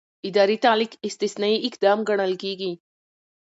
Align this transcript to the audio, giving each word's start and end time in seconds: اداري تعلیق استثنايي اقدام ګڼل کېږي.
اداري 0.27 0.57
تعلیق 0.65 0.91
استثنايي 1.07 1.57
اقدام 1.67 1.97
ګڼل 2.09 2.33
کېږي. 2.43 2.71